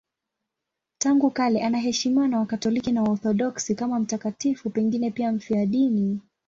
Tangu 0.97 1.31
kale 1.31 1.61
anaheshimiwa 1.63 2.27
na 2.27 2.39
Wakatoliki 2.39 2.91
na 2.91 3.03
Waorthodoksi 3.03 3.75
kama 3.75 3.99
mtakatifu, 3.99 4.69
pengine 4.69 5.11
pia 5.11 5.31
mfiadini. 5.31 6.21